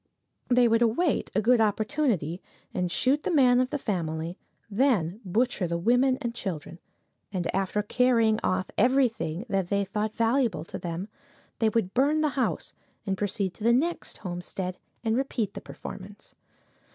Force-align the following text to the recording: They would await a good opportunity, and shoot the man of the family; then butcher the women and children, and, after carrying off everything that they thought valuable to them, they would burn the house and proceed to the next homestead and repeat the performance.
They 0.47 0.67
would 0.67 0.81
await 0.81 1.29
a 1.35 1.43
good 1.43 1.61
opportunity, 1.61 2.41
and 2.73 2.91
shoot 2.91 3.21
the 3.21 3.29
man 3.29 3.59
of 3.59 3.69
the 3.69 3.77
family; 3.77 4.35
then 4.67 5.21
butcher 5.23 5.67
the 5.67 5.77
women 5.77 6.17
and 6.23 6.33
children, 6.33 6.79
and, 7.31 7.55
after 7.55 7.83
carrying 7.83 8.39
off 8.43 8.71
everything 8.79 9.45
that 9.47 9.67
they 9.67 9.85
thought 9.85 10.15
valuable 10.15 10.63
to 10.65 10.79
them, 10.79 11.07
they 11.59 11.69
would 11.69 11.93
burn 11.93 12.21
the 12.21 12.29
house 12.29 12.73
and 13.05 13.15
proceed 13.15 13.53
to 13.53 13.63
the 13.63 13.73
next 13.73 14.17
homestead 14.17 14.79
and 15.03 15.15
repeat 15.17 15.53
the 15.53 15.61
performance. 15.61 16.33